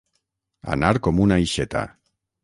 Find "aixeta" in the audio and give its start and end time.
1.43-1.85